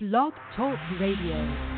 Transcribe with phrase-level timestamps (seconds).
[0.00, 1.77] Blog Talk Radio.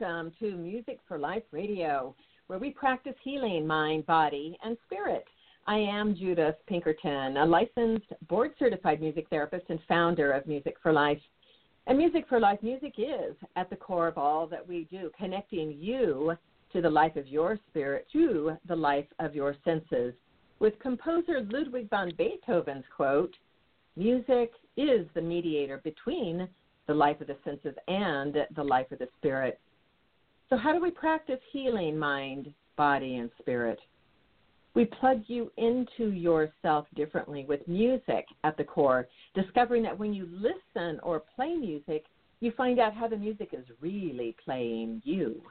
[0.00, 2.14] Welcome to Music for Life Radio,
[2.46, 5.24] where we practice healing mind, body, and spirit.
[5.66, 10.94] I am Judith Pinkerton, a licensed board certified music therapist and founder of Music for
[10.94, 11.20] Life.
[11.86, 15.76] And Music for Life music is at the core of all that we do, connecting
[15.78, 16.32] you
[16.72, 20.14] to the life of your spirit through the life of your senses.
[20.58, 23.34] With composer Ludwig van Beethoven's quote,
[23.96, 26.48] Music is the mediator between
[26.86, 29.60] the life of the senses and the life of the spirit.
[30.48, 33.78] So, how do we practice healing mind, body, and spirit?
[34.74, 40.26] We plug you into yourself differently with music at the core, discovering that when you
[40.30, 42.04] listen or play music,
[42.40, 45.42] you find out how the music is really playing you.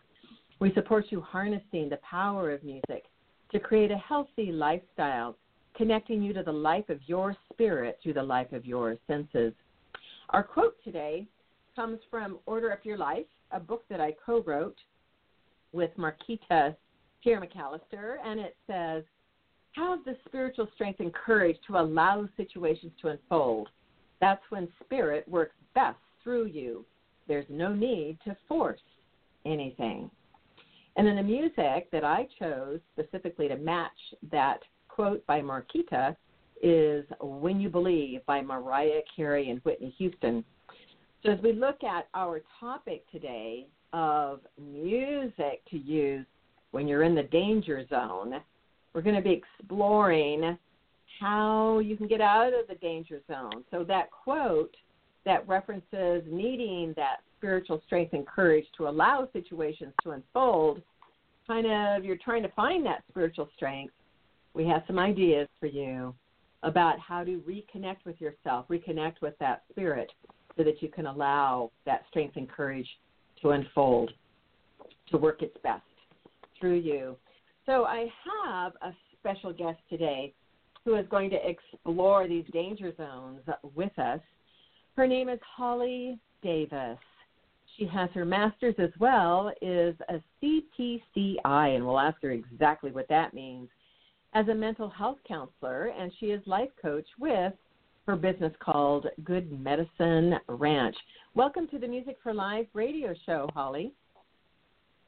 [0.59, 3.05] We support you harnessing the power of music
[3.51, 5.37] to create a healthy lifestyle,
[5.75, 9.53] connecting you to the life of your spirit through the life of your senses.
[10.31, 11.27] Our quote today
[11.75, 14.77] comes from Order Up Your Life, a book that I co wrote
[15.73, 16.75] with Marquita
[17.23, 19.03] Pierre McAllister, and it says,
[19.73, 23.69] Have the spiritual strength and courage to allow situations to unfold.
[24.19, 26.85] That's when spirit works best through you.
[27.27, 28.81] There's no need to force
[29.45, 30.09] anything.
[30.97, 33.91] And then the music that I chose specifically to match
[34.31, 34.59] that
[34.89, 36.15] quote by Marquita
[36.61, 40.43] is When You Believe by Mariah Carey and Whitney Houston.
[41.23, 46.25] So, as we look at our topic today of music to use
[46.71, 48.41] when you're in the danger zone,
[48.93, 50.57] we're going to be exploring
[51.19, 53.63] how you can get out of the danger zone.
[53.69, 54.75] So, that quote
[55.23, 60.81] that references needing that spiritual strength and courage to allow situations to unfold,
[61.45, 63.93] kind of you're trying to find that spiritual strength.
[64.55, 66.15] We have some ideas for you
[66.63, 70.11] about how to reconnect with yourself, reconnect with that spirit,
[70.57, 72.87] so that you can allow that strength and courage
[73.41, 74.11] to unfold,
[75.09, 75.83] to work its best
[76.59, 77.15] through you.
[77.65, 78.07] So I
[78.43, 80.33] have a special guest today
[80.83, 83.41] who is going to explore these danger zones
[83.75, 84.19] with us.
[84.95, 86.97] Her name is Holly Davis.
[87.77, 93.07] She has her master's as well, is a CPCI, and we'll ask her exactly what
[93.09, 93.69] that means
[94.33, 97.53] as a mental health counselor, and she is life coach with
[98.07, 100.95] her business called Good Medicine Ranch.
[101.35, 103.93] Welcome to the Music for Life radio show, Holly.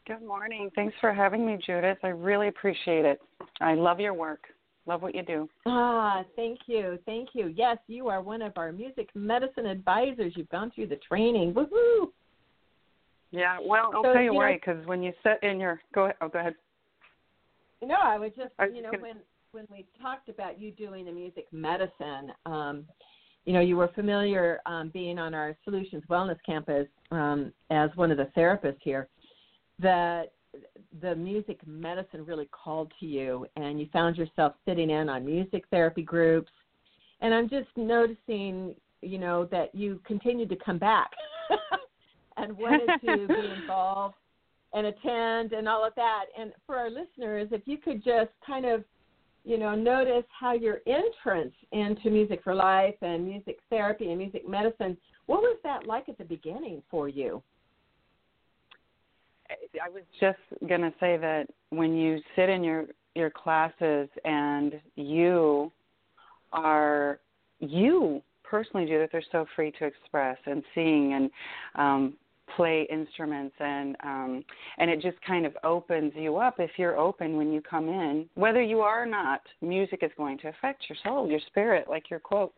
[0.05, 0.69] Good morning.
[0.75, 1.97] Thanks for having me, Judith.
[2.03, 3.21] I really appreciate it.
[3.61, 4.41] I love your work.
[4.85, 5.49] Love what you do.
[5.65, 6.99] Ah, thank you.
[7.05, 7.47] Thank you.
[7.55, 10.33] Yes, you are one of our music medicine advisors.
[10.35, 11.53] You've gone through the training.
[11.53, 12.09] Woohoo!
[13.31, 16.03] Yeah, well, I'll so, tell you, you why, because when you sit in your go
[16.03, 16.15] ahead.
[16.21, 16.55] Oh, go ahead.
[17.81, 19.03] No, I was just, I you know, gonna...
[19.03, 19.15] when
[19.53, 22.85] when we talked about you doing the music medicine, um,
[23.45, 28.09] you know, you were familiar um, being on our Solutions Wellness Campus um, as one
[28.09, 29.07] of the therapists here.
[29.77, 30.33] That
[31.01, 35.65] the music medicine really called to you, and you found yourself sitting in on music
[35.69, 36.51] therapy groups.
[37.21, 41.11] And I'm just noticing, you know, that you continued to come back
[42.37, 44.15] and wanted to be involved
[44.73, 46.25] and attend and all of that.
[46.39, 48.83] And for our listeners, if you could just kind of,
[49.45, 54.47] you know, notice how your entrance into Music for Life and music therapy and music
[54.47, 57.41] medicine, what was that like at the beginning for you?
[59.49, 62.85] I was just going to say that when you sit in your
[63.15, 65.71] your classes and you
[66.51, 67.19] are
[67.59, 71.31] you personally, Judith, are so free to express and sing and
[71.75, 72.13] um,
[72.55, 74.43] play instruments and um
[74.77, 78.27] and it just kind of opens you up if you're open when you come in.
[78.35, 82.09] Whether you are or not music is going to affect your soul your spirit like
[82.09, 82.53] your quote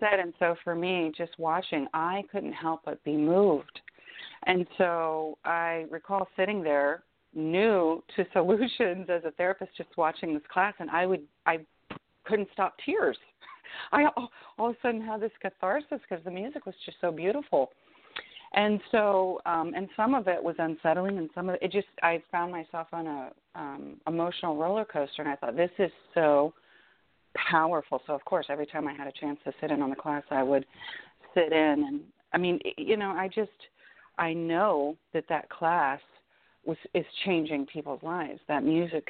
[0.00, 0.18] said.
[0.18, 3.80] And so for me just watching i couldn't help but be moved.
[4.46, 7.04] And so i recall sitting there
[7.34, 11.58] new to solutions as a therapist just watching this class and i would i
[12.24, 13.16] couldn't stop tears.
[13.92, 17.10] I all, all of a sudden had this catharsis because the music was just so
[17.10, 17.70] beautiful
[18.54, 21.88] and so um and some of it was unsettling and some of it, it just
[22.02, 26.52] i found myself on a um emotional roller coaster and i thought this is so
[27.50, 28.02] powerful.
[28.06, 30.22] So of course every time i had a chance to sit in on the class
[30.30, 30.66] i would
[31.34, 32.00] sit in and
[32.32, 33.50] i mean you know i just
[34.18, 36.00] i know that that class
[36.64, 38.40] was is changing people's lives.
[38.48, 39.08] That music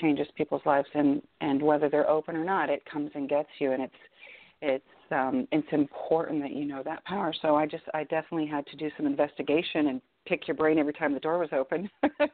[0.00, 3.72] changes people's lives and and whether they're open or not it comes and gets you
[3.72, 3.94] and it's
[4.60, 7.34] it's um, it's important that you know that power.
[7.42, 10.92] So I just I definitely had to do some investigation and pick your brain every
[10.92, 11.88] time the door was open.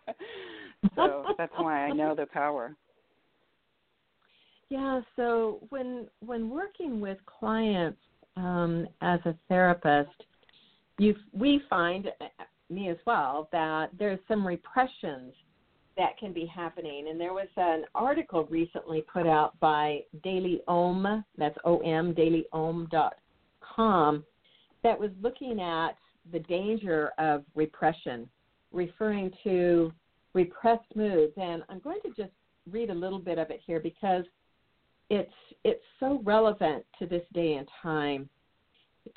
[0.95, 2.75] so that's why I know the power.
[4.69, 5.01] Yeah.
[5.17, 7.99] So when when working with clients
[8.37, 10.25] um, as a therapist,
[10.99, 12.11] you we find
[12.71, 15.35] me as well that there's some repressions
[16.01, 17.09] that can be happening.
[17.11, 24.25] And there was an article recently put out by Daily Om, that's O-M, dailyom.com,
[24.83, 25.99] that was looking at
[26.33, 28.27] the danger of repression,
[28.73, 29.93] referring to
[30.33, 31.35] repressed moods.
[31.37, 32.33] And I'm going to just
[32.71, 34.25] read a little bit of it here because
[35.11, 35.31] it's
[35.65, 38.27] it's so relevant to this day and time.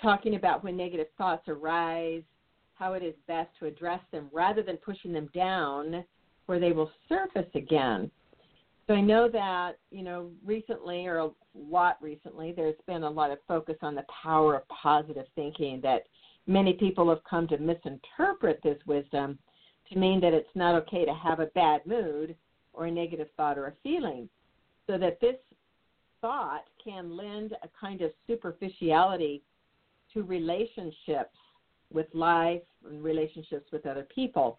[0.02, 2.24] Talking about when negative thoughts arise,
[2.74, 6.04] how it is best to address them rather than pushing them down
[6.46, 8.12] where they will surface again.
[8.88, 13.32] So I know that, you know, recently or a lot recently, there's been a lot
[13.32, 16.04] of focus on the power of positive thinking that
[16.48, 19.40] many people have come to misinterpret this wisdom
[19.92, 22.36] to mean that it's not okay to have a bad mood
[22.74, 24.28] or a negative thought or a feeling.
[24.88, 25.38] So that this
[26.20, 29.44] thought can lend a kind of superficiality
[30.14, 31.38] to relationships
[31.92, 34.58] with life and relationships with other people.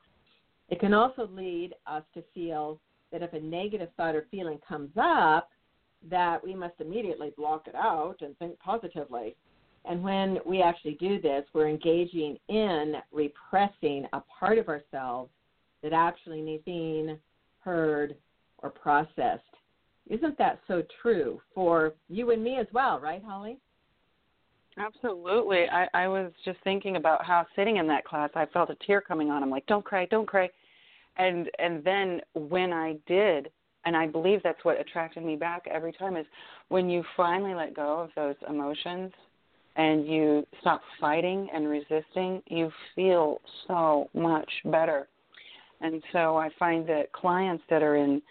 [0.69, 2.81] It can also lead us to feel
[3.13, 5.51] that if a negative thought or feeling comes up,
[6.11, 9.37] that we must immediately block it out and think positively.
[9.85, 15.31] And when we actually do this, we're engaging in repressing a part of ourselves
[15.83, 17.19] that actually needs seen,
[17.61, 18.17] heard,
[18.59, 19.43] or processed.
[20.09, 23.59] Isn't that so true for you and me as well, right, Holly?
[24.79, 25.67] Absolutely.
[25.71, 29.01] I, I was just thinking about how sitting in that class I felt a tear
[29.01, 29.43] coming on.
[29.43, 30.51] I'm like, Don't cry, don't cry
[31.17, 33.51] and and then when I did
[33.85, 36.27] and I believe that's what attracted me back every time is
[36.69, 39.13] when you finally let go of those emotions
[39.77, 45.09] and you stop fighting and resisting, you feel so much better.
[45.81, 48.23] And so I find that clients that are in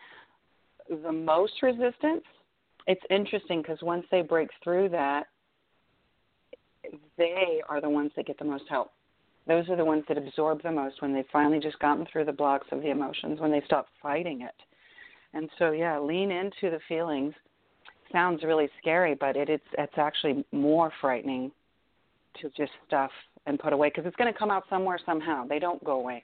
[1.03, 2.23] the most resistance,
[2.87, 5.25] it's interesting because once they break through that,
[7.17, 8.91] they are the ones that get the most help.
[9.47, 12.31] Those are the ones that absorb the most when they've finally just gotten through the
[12.31, 14.55] blocks of the emotions, when they stop fighting it.
[15.33, 17.33] And so, yeah, lean into the feelings.
[18.11, 21.51] Sounds really scary, but it, it's it's actually more frightening
[22.41, 23.11] to just stuff
[23.45, 25.45] and put away because it's going to come out somewhere somehow.
[25.45, 26.23] They don't go away.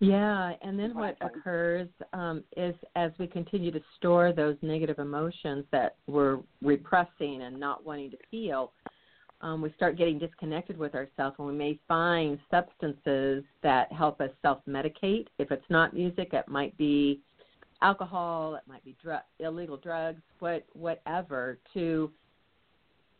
[0.00, 5.64] Yeah, and then what occurs um, is as we continue to store those negative emotions
[5.72, 8.72] that we're repressing and not wanting to feel,
[9.40, 14.30] um, we start getting disconnected with ourselves, and we may find substances that help us
[14.40, 15.26] self medicate.
[15.38, 17.20] If it's not music, it might be
[17.82, 22.10] alcohol, it might be dr- illegal drugs, what whatever to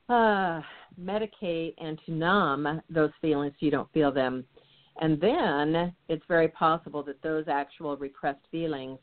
[0.09, 0.61] uh,
[1.01, 4.45] medicate and to numb those feelings so you don't feel them.
[5.01, 8.99] And then it's very possible that those actual repressed feelings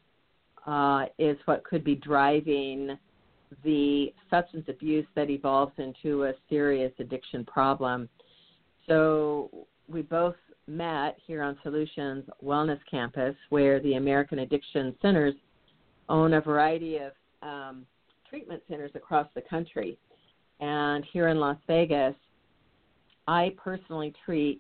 [0.68, 2.98] uh, is what could be driving
[3.64, 8.10] the substance abuse that evolves into a serious addiction problem.
[8.88, 10.36] So we both
[10.68, 15.36] met here on Solutions Wellness Campus, where the American Addiction Centers
[16.10, 17.12] own a variety of
[17.42, 17.86] um,
[18.30, 19.98] treatment centers across the country.
[20.60, 22.16] And here in Las Vegas,
[23.28, 24.60] I personally treat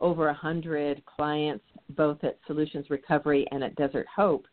[0.00, 4.46] over a 100 clients both at Solutions Recovery and at Desert Hope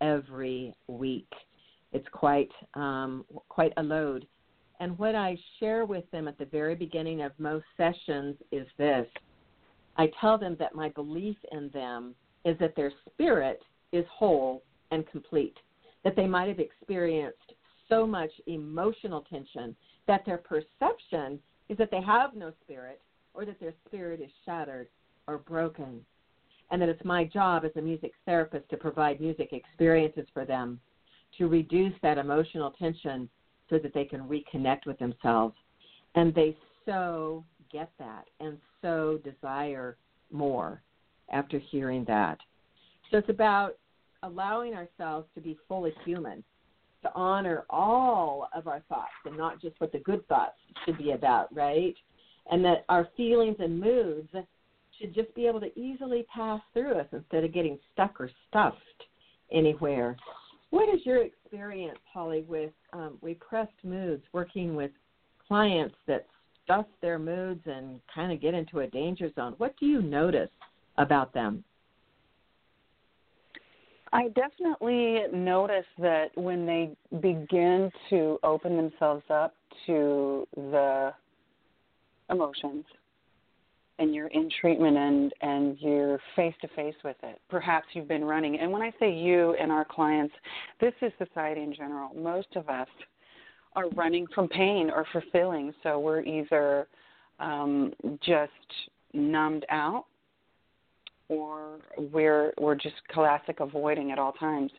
[0.00, 1.28] every week
[1.92, 4.26] it's quite um, quite a load.
[4.80, 9.06] And what I share with them at the very beginning of most sessions is this:
[9.96, 15.06] I tell them that my belief in them is that their spirit is whole and
[15.10, 15.56] complete,
[16.02, 17.52] that they might have experienced
[17.88, 23.00] so much emotional tension that their perception is that they have no spirit
[23.34, 24.88] or that their spirit is shattered
[25.26, 26.04] or broken,
[26.70, 30.80] and that it's my job as a music therapist to provide music experiences for them
[31.38, 33.28] to reduce that emotional tension
[33.70, 35.54] so that they can reconnect with themselves.
[36.14, 39.96] And they so get that and so desire
[40.30, 40.82] more
[41.30, 42.38] after hearing that.
[43.10, 43.76] So it's about
[44.22, 46.44] allowing ourselves to be fully human,
[47.02, 51.12] to honor all of our thoughts and not just what the good thoughts should be
[51.12, 51.94] about, right?
[52.50, 54.28] And that our feelings and moods
[54.98, 58.76] should just be able to easily pass through us instead of getting stuck or stuffed
[59.52, 60.16] anywhere.
[60.70, 64.90] What is your experience, Holly, with um, repressed moods, working with
[65.46, 66.26] clients that
[66.64, 69.54] stuff their moods and kind of get into a danger zone?
[69.58, 70.50] What do you notice
[70.98, 71.64] about them?
[74.14, 79.54] I definitely notice that when they begin to open themselves up
[79.86, 81.14] to the
[82.32, 82.84] emotions
[83.98, 87.40] and you're in treatment and and you're face to face with it.
[87.48, 88.58] Perhaps you've been running.
[88.58, 90.34] And when i say you and our clients
[90.80, 92.10] this is society in general.
[92.14, 92.88] Most of us
[93.74, 95.72] are running from pain or for feeling.
[95.82, 96.88] So we're either
[97.38, 98.52] um, just
[99.14, 100.06] numbed out
[101.28, 104.70] or we're we're just classic avoiding at all times.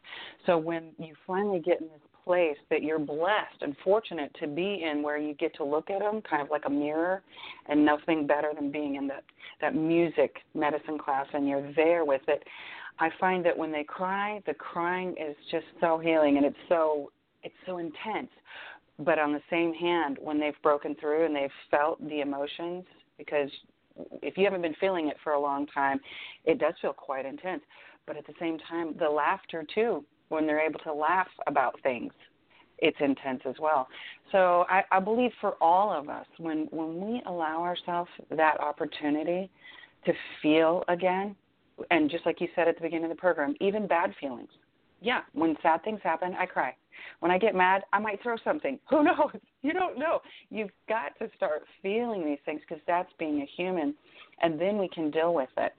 [0.45, 4.85] So when you finally get in this place that you're blessed and fortunate to be
[4.89, 7.21] in where you get to look at them kind of like a mirror
[7.67, 9.23] and nothing better than being in that
[9.61, 12.43] that music medicine class and you're there with it
[12.99, 17.11] i find that when they cry the crying is just so healing and it's so
[17.43, 18.29] it's so intense
[18.99, 22.83] but on the same hand when they've broken through and they've felt the emotions
[23.17, 23.49] because
[24.21, 25.99] if you haven't been feeling it for a long time,
[26.45, 27.61] it does feel quite intense.
[28.05, 30.03] But at the same time, the laughter too,
[30.33, 32.11] when they're able to laugh about things,
[32.79, 33.87] it's intense as well.
[34.31, 39.49] So I, I believe for all of us, when when we allow ourselves that opportunity
[40.05, 41.35] to feel again,
[41.91, 44.49] and just like you said at the beginning of the program, even bad feelings.
[45.01, 46.75] Yeah, when sad things happen, I cry.
[47.19, 48.79] When I get mad, I might throw something.
[48.89, 49.31] Who knows?
[49.61, 50.19] You don't know.
[50.49, 53.93] You've got to start feeling these things because that's being a human,
[54.41, 55.73] and then we can deal with it.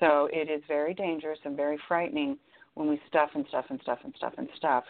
[0.00, 2.36] So it is very dangerous and very frightening
[2.74, 4.84] when we stuff and stuff and stuff and stuff and stuff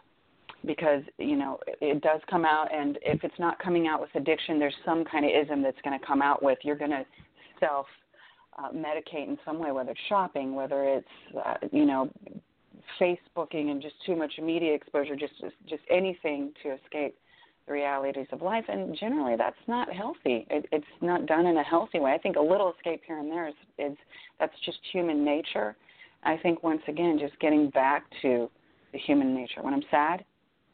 [0.67, 4.59] because you know it does come out and if it's not coming out with addiction
[4.59, 7.05] there's some kind of ism that's going to come out with you're going to
[7.61, 7.87] self
[8.59, 11.09] uh, medicate in some way whether it's shopping whether it's
[11.45, 12.11] uh, you know
[13.01, 15.35] Facebooking and just too much media exposure, just
[15.69, 17.17] just anything to escape
[17.67, 18.65] the realities of life.
[18.69, 20.47] And generally, that's not healthy.
[20.51, 22.13] It, it's not done in a healthy way.
[22.13, 23.97] I think a little escape here and there is, is
[24.39, 25.77] that's just human nature.
[26.25, 28.51] I think once again, just getting back to
[28.93, 29.63] the human nature.
[29.63, 30.25] When I'm sad,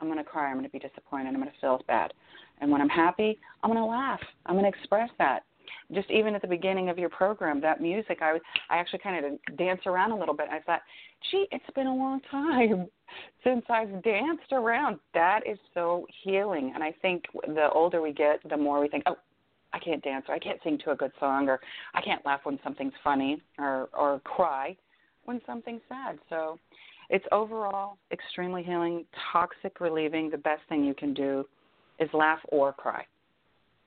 [0.00, 0.46] I'm going to cry.
[0.46, 1.28] I'm going to be disappointed.
[1.28, 2.12] I'm going to feel bad.
[2.60, 4.20] And when I'm happy, I'm going to laugh.
[4.46, 5.44] I'm going to express that
[5.92, 9.24] just even at the beginning of your program, that music, I was, I actually kind
[9.24, 10.48] of dance around a little bit.
[10.50, 10.80] I thought,
[11.30, 12.86] gee, it's been a long time
[13.44, 14.98] since I've danced around.
[15.14, 19.04] That is so healing, and I think the older we get, the more we think,
[19.06, 19.16] oh,
[19.72, 21.60] I can't dance, or I can't sing to a good song, or
[21.94, 24.76] I can't laugh when something's funny, or or cry
[25.24, 26.18] when something's sad.
[26.28, 26.58] So
[27.08, 30.30] it's overall extremely healing, toxic relieving.
[30.30, 31.44] The best thing you can do
[31.98, 33.04] is laugh or cry.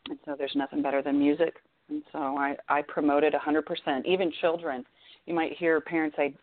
[0.09, 1.55] And so there's nothing better than music
[1.89, 4.05] and so I, I promote it 100%.
[4.05, 4.85] Even children,
[5.25, 6.33] you might hear parents say,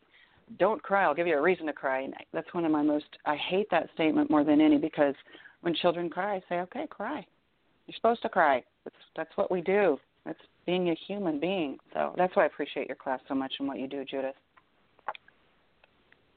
[0.59, 2.03] don't cry, I'll give you a reason to cry.
[2.03, 5.15] And that's one of my most, I hate that statement more than any because
[5.63, 7.27] when children cry, I say, okay, cry.
[7.87, 8.63] You're supposed to cry.
[8.85, 9.99] That's, that's what we do.
[10.25, 11.79] That's being a human being.
[11.93, 14.35] So that's why I appreciate your class so much and what you do, Judith.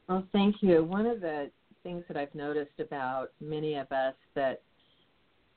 [0.08, 0.84] Well, thank you.
[0.84, 1.50] One of the
[1.84, 4.62] things that I've noticed about many of us that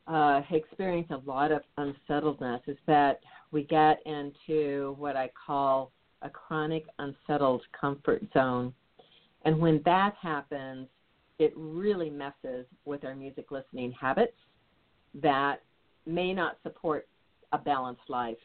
[0.07, 5.91] uh, experience a lot of unsettledness is that we get into what I call
[6.23, 8.73] a chronic unsettled comfort zone.
[9.45, 10.89] And when that happens,
[11.39, 14.37] it really messes with our music listening habits
[15.23, 15.57] that
[16.07, 17.09] may not support
[17.53, 18.39] a balanced life.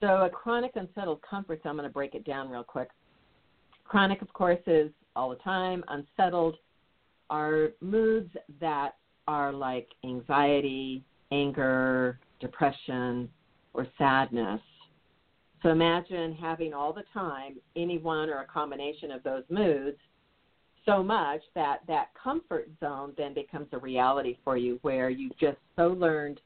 [0.00, 2.88] So, a chronic unsettled comfort zone, I'm going to break it down real quick.
[3.88, 5.84] Chronic, of course, is all the time.
[5.88, 6.56] Unsettled
[7.30, 8.96] are moods that
[9.28, 13.28] are like anxiety, anger, depression,
[13.74, 14.60] or sadness.
[15.62, 19.98] So imagine having all the time any one or a combination of those moods
[20.84, 25.58] so much that that comfort zone then becomes a reality for you where you just
[25.74, 26.40] so learned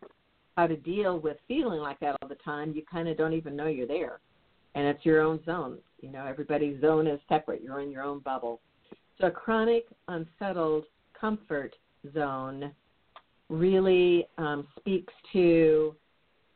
[0.57, 3.55] how to deal with feeling like that all the time you kind of don't even
[3.55, 4.21] know you're there
[4.75, 8.21] and it's your own zone you know everybody's zone is separate you're in your own
[8.21, 8.61] bubble
[9.21, 10.85] so a chronic unsettled
[11.19, 11.75] comfort
[12.15, 12.73] zone
[13.49, 15.95] really um, speaks to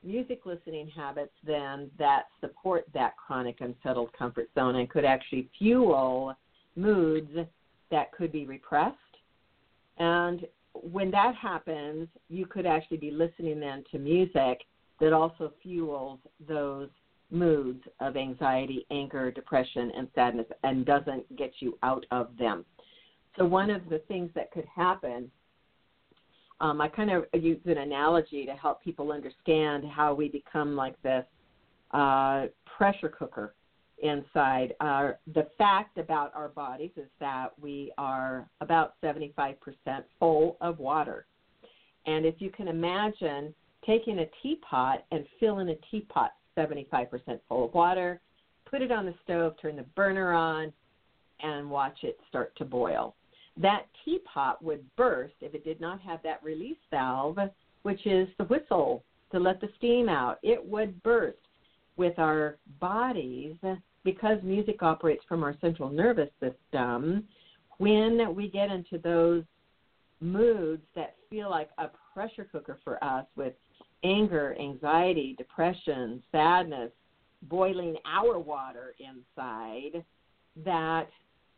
[0.02, 6.34] music listening habits then that support that chronic unsettled comfort zone and could actually fuel
[6.76, 7.30] moods
[7.90, 8.96] that could be repressed.
[9.98, 14.62] And when that happens, you could actually be listening then to music
[15.00, 16.88] that also fuels those
[17.30, 22.64] moods of anxiety, anger, depression, and sadness and doesn't get you out of them.
[23.36, 25.30] So, one of the things that could happen,
[26.60, 31.00] um, I kind of use an analogy to help people understand how we become like
[31.02, 31.24] this
[31.90, 33.54] uh, pressure cooker
[34.02, 34.74] inside.
[34.80, 39.56] Uh, the fact about our bodies is that we are about 75%
[40.18, 41.26] full of water.
[42.06, 43.54] And if you can imagine
[43.86, 48.20] taking a teapot and filling a teapot 75% full of water,
[48.70, 50.72] put it on the stove, turn the burner on,
[51.40, 53.14] and watch it start to boil.
[53.56, 57.38] That teapot would burst if it did not have that release valve,
[57.82, 60.38] which is the whistle to let the steam out.
[60.42, 61.38] It would burst
[61.96, 63.54] with our bodies
[64.02, 67.24] because music operates from our central nervous system.
[67.78, 69.44] When we get into those
[70.20, 73.52] moods that feel like a pressure cooker for us with
[74.04, 76.90] anger, anxiety, depression, sadness,
[77.42, 80.04] boiling our water inside,
[80.64, 81.08] that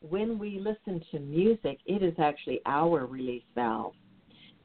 [0.00, 3.94] when we listen to music, it is actually our release valve.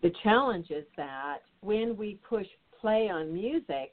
[0.02, 2.48] The challenge is that when we push
[2.80, 3.92] play on music,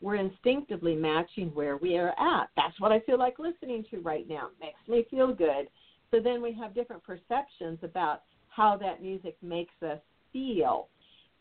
[0.00, 2.48] we're instinctively matching where we are at.
[2.56, 4.48] That's what I feel like listening to right now.
[4.60, 5.68] Makes me feel good.
[6.10, 9.98] So then we have different perceptions about how that music makes us
[10.32, 10.88] feel.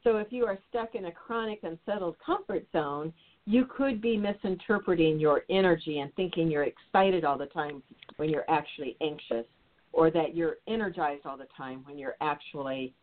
[0.03, 3.13] So if you are stuck in a chronic unsettled comfort zone,
[3.45, 7.81] you could be misinterpreting your energy and thinking you're excited all the time
[8.17, 9.45] when you're actually anxious,
[9.91, 12.93] or that you're energized all the time when you're actually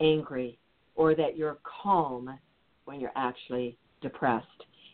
[0.00, 0.58] angry,
[0.96, 2.38] or that you're calm
[2.84, 4.46] when you're actually depressed.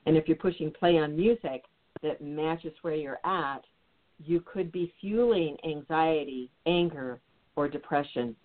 [0.07, 1.65] And if you're pushing play on music
[2.03, 3.65] that matches where you're at,
[4.25, 7.21] you could be fueling anxiety, anger,
[7.57, 8.37] or depression.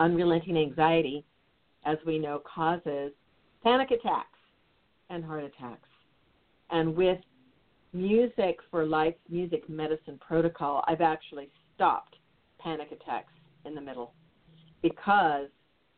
[0.00, 1.24] Unrelenting anxiety
[1.84, 3.12] as we know, causes
[3.62, 4.38] panic attacks
[5.10, 5.88] and heart attacks.
[6.70, 7.18] And with
[7.92, 12.16] Music for Life Music Medicine Protocol, I've actually stopped
[12.58, 13.32] panic attacks
[13.64, 14.12] in the middle
[14.80, 15.48] because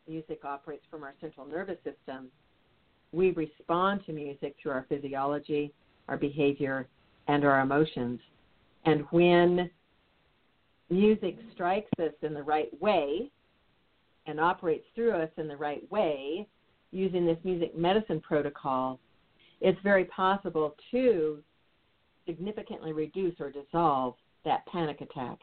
[0.08, 2.28] music operates from our central nervous system.
[3.12, 5.72] We respond to music through our physiology,
[6.08, 6.88] our behavior,
[7.28, 8.20] and our emotions.
[8.84, 9.70] And when
[10.90, 13.30] music strikes us in the right way,
[14.26, 16.46] and operates through us in the right way
[16.90, 18.98] using this music medicine protocol,
[19.60, 21.42] it's very possible to
[22.26, 25.38] significantly reduce or dissolve that panic attack.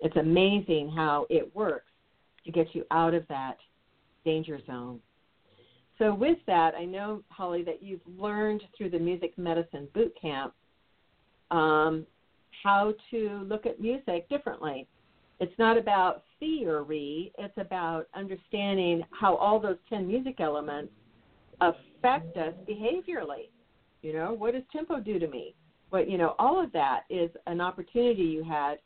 [0.00, 1.90] It's amazing how it works
[2.44, 3.58] to get you out of that
[4.24, 5.00] danger zone.
[5.98, 10.54] So, with that, I know, Holly, that you've learned through the Music Medicine Boot Camp
[11.50, 12.06] um,
[12.62, 14.86] how to look at music differently
[15.40, 20.92] it's not about theory, it's about understanding how all those 10 music elements
[21.60, 23.50] affect us behaviorally.
[24.02, 25.54] You know, what does tempo do to me?
[25.90, 28.78] But, you know, all of that is an opportunity you had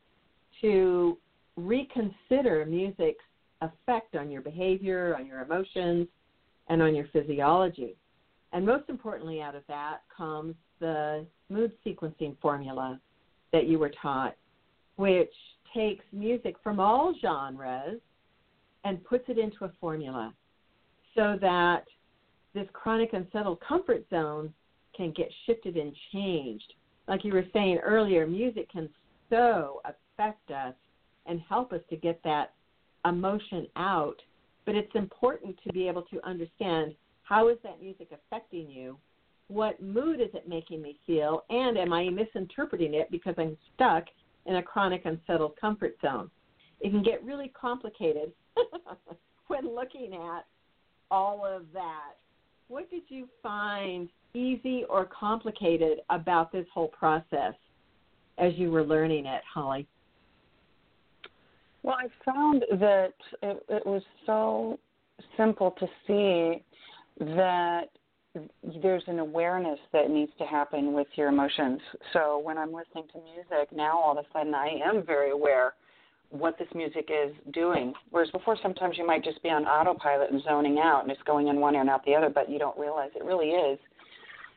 [0.61, 1.19] to
[1.57, 3.25] reconsider music's
[3.63, 6.09] effect on your behavior, on your emotions,
[6.69, 7.97] and on your physiology.
[8.53, 13.01] And most importantly, out of that comes the mood sequencing formula
[13.53, 14.35] that you were taught,
[14.97, 15.33] which
[15.75, 18.01] takes music from all genres
[18.85, 20.33] and puts it into a formula
[21.15, 21.85] so that
[22.55, 24.53] this chronic unsettled comfort zone
[24.97, 26.73] can get shifted and changed.
[27.09, 28.89] Like you were saying earlier, music can
[29.29, 30.75] so affect us
[31.27, 32.53] and help us to get that
[33.05, 34.17] emotion out.
[34.67, 38.99] But it's important to be able to understand how is that music affecting you?
[39.49, 41.45] What mood is it making me feel?
[41.51, 44.05] And am I misinterpreting it because I'm stuck
[44.47, 46.31] in a chronic unsettled comfort zone.
[46.81, 48.33] It can get really complicated
[49.49, 50.47] when looking at
[51.11, 52.13] all of that.
[52.69, 57.55] What did you find easy or complicated about this whole process
[58.39, 59.87] as you were learning it, Holly?
[61.83, 64.79] Well, I found that it, it was so
[65.37, 66.63] simple to see
[67.19, 67.89] that
[68.83, 71.81] there's an awareness that needs to happen with your emotions.
[72.13, 75.75] So when I'm listening to music, now all of a sudden I am very aware
[76.31, 77.93] what this music is doing.
[78.11, 81.49] Whereas before, sometimes you might just be on autopilot and zoning out and it's going
[81.49, 83.79] in one ear and out the other, but you don't realize it really is.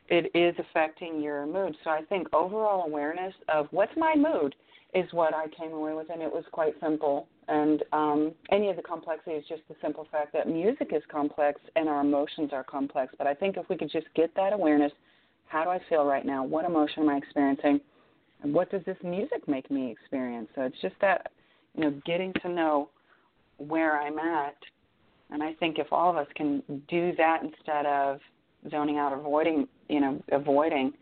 [0.08, 1.76] It is affecting your mood.
[1.84, 4.54] So I think overall awareness of what's my mood
[4.94, 7.26] is what I came away with, and it was quite simple.
[7.46, 11.60] And um, any of the complexity is just the simple fact that music is complex
[11.76, 13.14] and our emotions are complex.
[13.18, 14.92] But I think if we could just get that awareness,
[15.46, 16.44] how do I feel right now?
[16.44, 17.80] What emotion am I experiencing?
[18.42, 20.48] And what does this music make me experience?
[20.54, 21.32] So it's just that,
[21.74, 22.88] you know, getting to know
[23.58, 24.56] where I'm at.
[25.30, 28.20] And I think if all of us can do that instead of
[28.70, 30.92] zoning out, avoiding, you know, avoiding,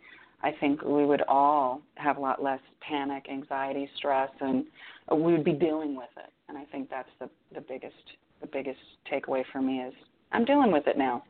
[0.42, 4.64] I think we would all have a lot less panic, anxiety, stress, and
[5.12, 6.30] we would be dealing with it.
[6.48, 7.94] And I think that's the the biggest
[8.40, 8.78] the biggest
[9.10, 9.94] takeaway for me is
[10.32, 11.24] I'm dealing with it now.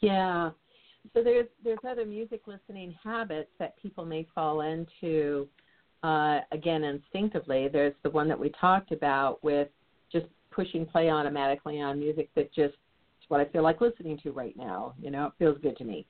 [0.00, 0.50] Yeah.
[1.14, 5.46] So there's there's other music listening habits that people may fall into
[6.02, 7.68] uh, again instinctively.
[7.68, 9.68] There's the one that we talked about with
[10.10, 12.74] just pushing play automatically on music that just
[13.32, 14.92] what I feel like listening to right now.
[15.00, 16.06] You know, it feels good to me.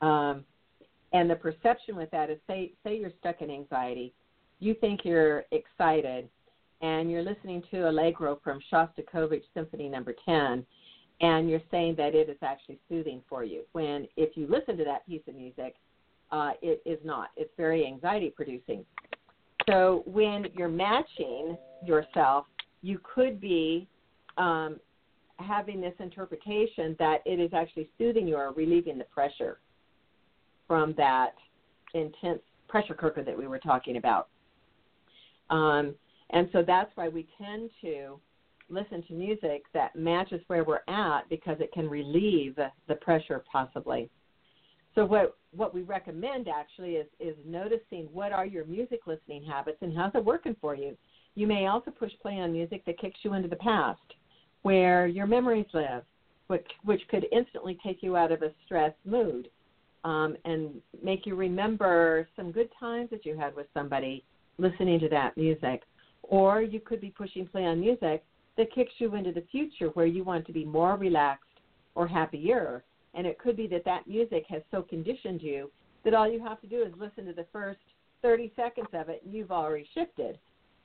[0.00, 0.44] Um,
[1.12, 4.14] and the perception with that is say say you're stuck in anxiety,
[4.60, 6.28] you think you're excited,
[6.80, 10.34] and you're listening to Allegro from Shostakovich Symphony Number no.
[10.56, 10.66] 10,
[11.22, 13.62] and you're saying that it is actually soothing for you.
[13.72, 15.74] When if you listen to that piece of music,
[16.30, 17.30] uh, it is not.
[17.36, 18.84] It's very anxiety producing.
[19.68, 22.46] So when you're matching yourself,
[22.82, 23.88] you could be
[24.36, 24.78] um,
[25.38, 29.58] having this interpretation that it is actually soothing you or relieving the pressure
[30.66, 31.34] from that
[31.94, 34.28] intense pressure cooker that we were talking about.
[35.50, 35.94] Um,
[36.30, 38.18] and so that's why we tend to
[38.68, 42.56] listen to music that matches where we're at because it can relieve
[42.88, 44.08] the pressure possibly.
[44.94, 49.78] So what what we recommend actually is is noticing what are your music listening habits
[49.80, 50.96] and how's it working for you.
[51.34, 54.00] You may also push play on music that kicks you into the past,
[54.64, 56.02] where your memories live,
[56.48, 59.48] which which could instantly take you out of a stressed mood
[60.04, 64.24] um, and make you remember some good times that you had with somebody
[64.58, 65.82] listening to that music.
[66.22, 68.24] Or you could be pushing play on music
[68.56, 71.44] that kicks you into the future where you want to be more relaxed
[71.94, 72.82] or happier.
[73.12, 75.70] And it could be that that music has so conditioned you
[76.04, 77.80] that all you have to do is listen to the first
[78.22, 80.38] 30 seconds of it and you've already shifted.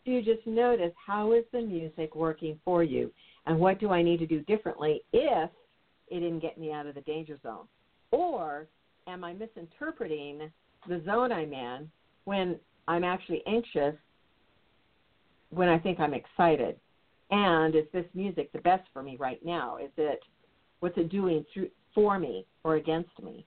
[0.05, 3.11] So you just notice how is the music working for you
[3.45, 5.49] and what do I need to do differently if
[6.09, 7.67] it didn't get me out of the danger zone?
[8.11, 8.67] Or
[9.07, 10.51] am I misinterpreting
[10.87, 11.89] the zone I'm in
[12.25, 13.95] when I'm actually anxious
[15.51, 16.79] when I think I'm excited?
[17.31, 19.77] And is this music the best for me right now?
[19.77, 20.19] Is it
[20.79, 23.45] what's it doing through for me or against me?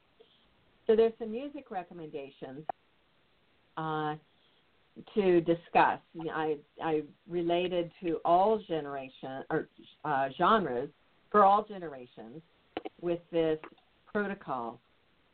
[0.86, 2.64] So there's some music recommendations
[3.76, 4.14] uh,
[5.14, 5.98] to discuss.
[6.32, 9.68] I I related to all generation or
[10.04, 10.90] uh, genres
[11.30, 12.42] for all generations
[13.00, 13.58] with this
[14.06, 14.78] protocol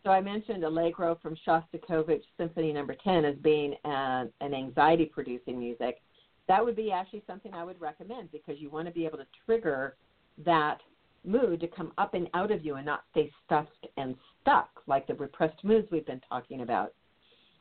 [0.08, 3.12] so I mentioned Allegro from Shostakovich Symphony Number no.
[3.12, 6.00] 10 as being an, an anxiety producing music.
[6.46, 9.26] That would be actually something I would recommend because you want to be able to
[9.44, 9.96] trigger
[10.44, 10.78] that
[11.24, 15.06] mood to come up and out of you and not stay stuffed and stuck like
[15.06, 16.94] the repressed moods we've been talking about.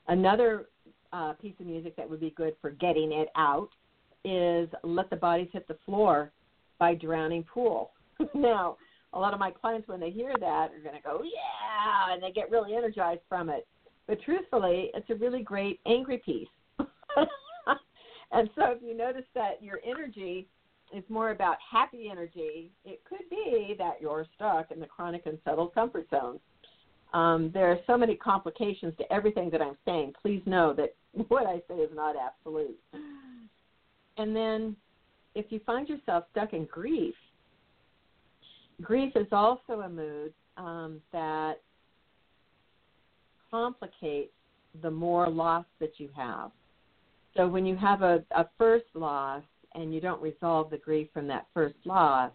[0.07, 0.67] Another
[1.13, 3.69] uh, piece of music that would be good for getting it out
[4.25, 6.31] is Let the Bodies Hit the Floor
[6.79, 7.91] by Drowning Pool.
[8.33, 8.77] now,
[9.13, 12.21] a lot of my clients when they hear that are going to go yeah and
[12.21, 13.65] they get really energized from it.
[14.07, 16.47] But truthfully it's a really great angry piece.
[18.31, 20.47] And so if you notice that your energy
[20.93, 25.73] is more about happy energy it could be that you're stuck in the chronic unsettled
[25.73, 26.39] comfort zone
[27.13, 30.95] um, there are so many complications to everything that i'm saying please know that
[31.29, 32.77] what i say is not absolute
[34.17, 34.75] and then
[35.35, 37.15] if you find yourself stuck in grief
[38.81, 41.61] grief is also a mood um, that
[43.51, 44.31] complicates
[44.81, 46.51] the more loss that you have.
[47.35, 49.43] So when you have a, a first loss
[49.75, 52.31] and you don't resolve the grief from that first loss,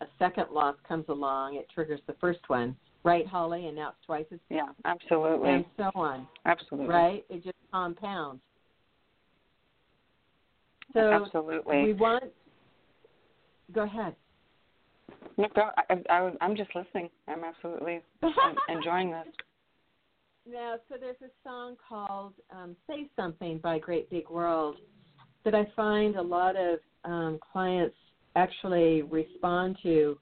[0.00, 2.76] a second loss comes along, it triggers the first one.
[3.08, 3.66] Right, Holly?
[3.68, 5.48] And now it's twice as Yeah, absolutely.
[5.48, 6.28] And so on.
[6.44, 6.94] Absolutely.
[6.94, 7.24] Right?
[7.30, 8.42] It just compounds.
[10.92, 11.84] So absolutely.
[11.84, 12.24] we want
[13.72, 14.14] go ahead.
[15.38, 15.70] No, go.
[15.78, 17.08] I, I, I'm just listening.
[17.28, 18.00] I'm absolutely
[18.68, 19.26] enjoying this.
[20.46, 24.76] Now, so there's a song called um, "Say Something" by Great Big World
[25.44, 27.96] that I find a lot of um, clients
[28.36, 30.18] actually respond to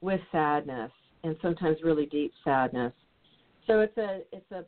[0.00, 0.90] with sadness
[1.24, 2.92] and sometimes really deep sadness.
[3.66, 4.64] So it's a it's a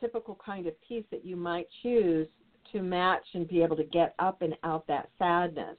[0.00, 2.28] typical kind of piece that you might choose
[2.72, 5.76] to match and be able to get up and out that sadness.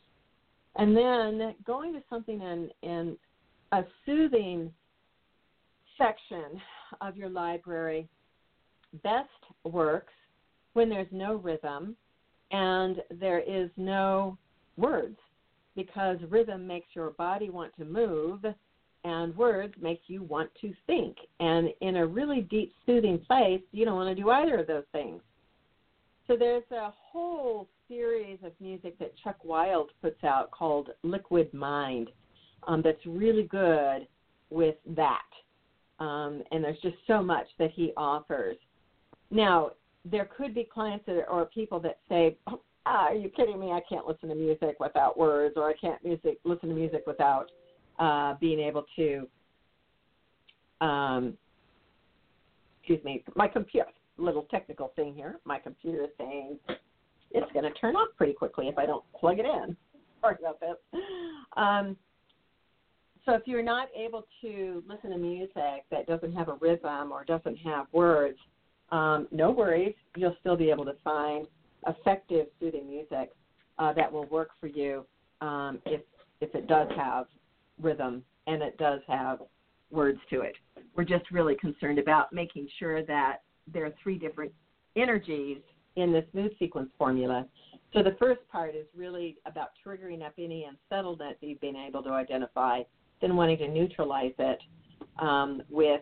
[0.76, 3.18] And then going to something in in
[3.72, 4.72] a soothing
[5.98, 6.62] section
[7.02, 8.08] of your library
[9.04, 9.30] best
[9.63, 10.13] works
[10.74, 11.96] when there's no rhythm
[12.52, 14.38] and there is no
[14.78, 15.18] words
[15.76, 18.44] because rhythm makes your body want to move
[19.04, 21.16] and words make you want to think.
[21.40, 24.84] And in a really deep, soothing place, you don't want to do either of those
[24.92, 25.22] things.
[26.28, 32.10] So there's a whole series of music that Chuck Wild puts out called Liquid Mind
[32.68, 34.08] um, that's really good
[34.50, 35.22] with that.
[36.00, 38.58] Um, and there's just so much that he offers.
[39.32, 39.72] Now,
[40.06, 43.72] there could be clients that, or people that say, oh, are you kidding me?
[43.72, 47.52] I can't listen to music without words, or I can't music listen to music without
[48.00, 49.28] uh, being able to.
[50.82, 51.38] Um,
[52.80, 53.88] excuse me, my computer.
[54.18, 55.40] Little technical thing here.
[55.46, 56.58] My computer is saying
[57.32, 59.78] it's going to turn off pretty quickly if I don't plug it in.
[60.22, 61.62] Sorry about that.
[61.62, 61.96] Um,
[63.26, 67.24] so if you're not able to listen to music that doesn't have a rhythm or
[67.24, 68.38] doesn't have words,
[68.92, 69.94] um, no worries.
[70.18, 71.48] You'll still be able to find
[71.88, 73.32] effective soothing music
[73.78, 75.06] uh, that will work for you
[75.42, 76.02] um, if
[76.42, 77.28] if it does have
[77.82, 79.39] rhythm and it does have
[79.92, 80.56] words to it.
[80.96, 83.38] We're just really concerned about making sure that
[83.72, 84.52] there are three different
[84.96, 85.60] energies
[85.96, 87.46] in this mood sequence formula.
[87.94, 92.10] So the first part is really about triggering up any unsettledness you've been able to
[92.10, 92.82] identify,
[93.22, 94.60] then wanting to neutralize it
[95.20, 96.02] um, with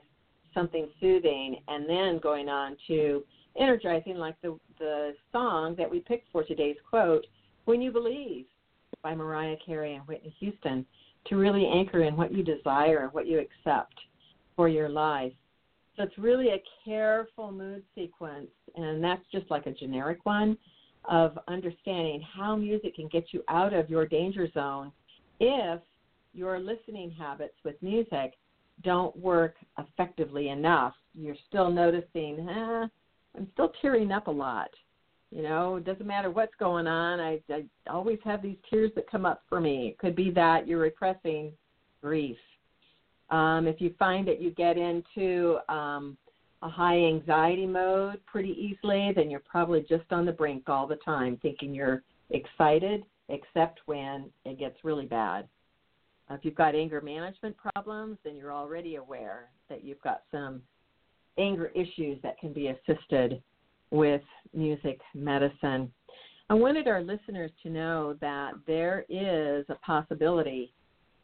[0.54, 3.24] something soothing, and then going on to
[3.60, 7.26] energizing, like the the song that we picked for today's quote,
[7.66, 8.46] "When You Believe"
[9.02, 10.86] by Mariah Carey and Whitney Houston,
[11.30, 13.96] to really anchor in what you desire and what you accept
[14.56, 15.34] for your life.
[15.96, 20.58] So it's really a careful mood sequence, and that's just like a generic one
[21.10, 24.92] of understanding how music can get you out of your danger zone
[25.40, 25.80] if
[26.34, 28.34] your listening habits with music
[28.84, 30.94] don't work effectively enough.
[31.16, 32.88] You're still noticing, eh,
[33.36, 34.70] I'm still tearing up a lot.
[35.32, 37.20] You know, it doesn't matter what's going on.
[37.20, 39.88] I, I always have these tears that come up for me.
[39.88, 41.52] It could be that you're repressing
[42.02, 42.38] grief.
[43.30, 46.18] Um, if you find that you get into um,
[46.62, 50.96] a high anxiety mode pretty easily, then you're probably just on the brink all the
[50.98, 55.48] time, thinking you're excited, except when it gets really bad.
[56.30, 60.62] If you've got anger management problems, then you're already aware that you've got some
[61.38, 63.42] anger issues that can be assisted
[63.92, 64.22] with
[64.54, 65.92] music medicine.
[66.50, 70.72] I wanted our listeners to know that there is a possibility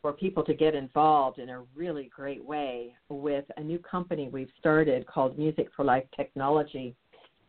[0.02, 4.52] for people to get involved in a really great way with a new company we've
[4.60, 6.94] started called Music for Life Technology.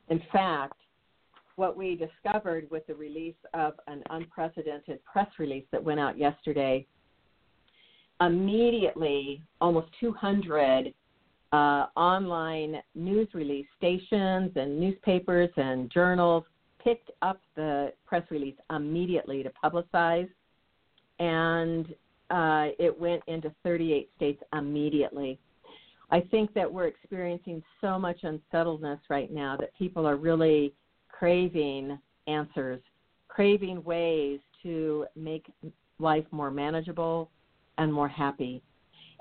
[0.09, 0.75] In fact,
[1.57, 6.87] what we discovered with the release of an unprecedented press release that went out yesterday,
[8.21, 10.95] immediately almost 200
[11.55, 16.43] uh, online news release stations and newspapers and journals
[16.83, 20.29] picked up the press release immediately to publicize,
[21.21, 21.87] and
[22.31, 25.39] uh, it went into 38 states immediately.
[26.11, 30.75] I think that we're experiencing so much unsettledness right now that people are really
[31.09, 32.81] craving answers,
[33.29, 35.47] craving ways to make
[36.01, 37.31] life more manageable
[37.79, 38.61] and more happy.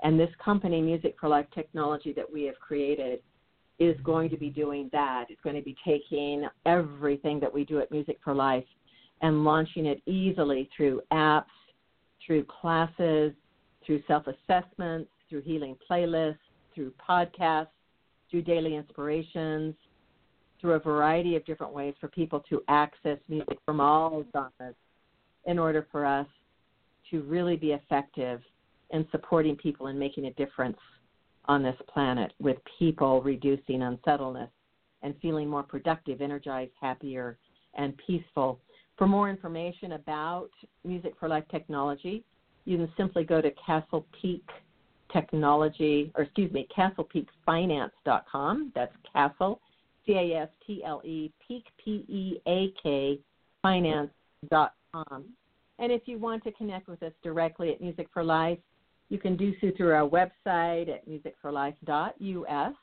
[0.04, 3.20] And this company, Music for Life Technology, that we have created,
[3.78, 5.24] is going to be doing that.
[5.30, 8.66] It's going to be taking everything that we do at Music for Life
[9.22, 11.44] and launching it easily through apps,
[12.24, 13.32] through classes,
[13.84, 16.36] through self assessments, through healing playlists,
[16.74, 17.68] through podcasts,
[18.30, 19.74] through daily inspirations,
[20.60, 24.74] through a variety of different ways for people to access music from all genres
[25.46, 26.26] in order for us
[27.10, 28.42] to really be effective
[28.94, 30.78] and supporting people and making a difference
[31.46, 34.48] on this planet with people reducing unsettledness
[35.02, 37.36] and feeling more productive, energized, happier,
[37.74, 38.60] and peaceful.
[38.96, 40.48] For more information about
[40.84, 42.24] Music for Life technology,
[42.64, 44.48] you can simply go to Castle Peak
[45.12, 48.72] Technology, or excuse me, CastlePeakFinance.com.
[48.76, 49.60] That's Castle,
[50.06, 53.18] C A S T L E, Peak, P E A K,
[53.60, 55.24] Finance.com.
[55.80, 58.58] And if you want to connect with us directly at Music for Life,
[59.08, 62.74] you can do so through our website at musicforlife.us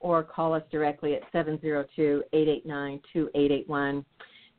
[0.00, 4.04] or call us directly at 702-889-2881.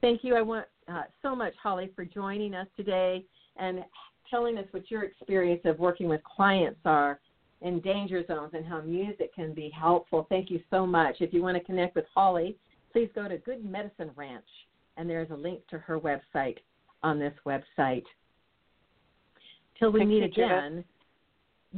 [0.02, 0.36] Thank you.
[0.36, 3.26] I want uh, so much, Holly, for joining us today
[3.58, 3.84] and
[4.30, 7.20] telling us what your experience of working with clients are
[7.62, 10.28] in danger zones and how music can be helpful.
[10.30, 11.16] Thank you so much.
[11.20, 12.56] If you want to connect with Holly,
[12.92, 14.46] please go to Good Medicine Ranch,
[14.98, 16.58] and there's a link to her website
[17.04, 18.04] on this website.
[19.80, 20.84] Till we Thank meet again.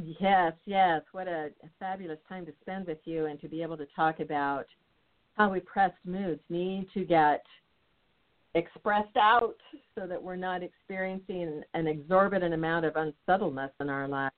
[0.02, 1.02] Yes, yes.
[1.12, 4.66] What a, fabulous time to spend with you and to be able to talk about
[5.36, 7.42] how repressed moods need to get
[8.54, 9.56] expressed out
[9.94, 14.34] so that we're not experiencing an exorbitant amount of unsettledness in our lives.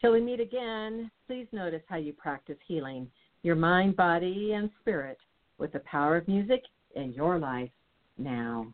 [0.00, 3.10] Till we meet again, please notice how you practice healing
[3.42, 5.18] your mind, body, and spirit
[5.58, 6.62] with the power of music
[6.96, 7.70] in your life
[8.18, 8.66] now.